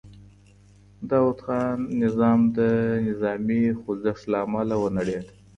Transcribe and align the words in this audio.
د 0.03 0.03
داوود 1.09 1.39
خان 1.45 1.77
نظام 2.01 2.39
د 2.57 2.59
نظامي 3.07 3.63
خوځښت 3.79 4.23
له 4.31 4.37
امله 4.45 4.75
ونړېد. 4.79 5.25